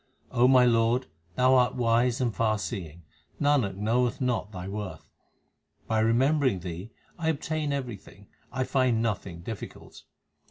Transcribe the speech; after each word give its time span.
my 0.35 0.65
Lord, 0.65 1.05
Thou 1.35 1.53
art 1.53 1.75
wise 1.75 2.19
and 2.19 2.33
far 2.35 2.57
seeing; 2.57 3.03
Nanak 3.39 3.75
knoweth 3.75 4.19
not 4.19 4.51
Thy 4.51 4.67
worth. 4.67 5.07
By 5.85 5.99
remembering 5.99 6.61
Thee, 6.61 6.89
I 7.19 7.29
obtain 7.29 7.71
everything, 7.71 8.25
I 8.51 8.63
find 8.63 9.03
nothing 9.03 9.41
difficult. 9.41 10.01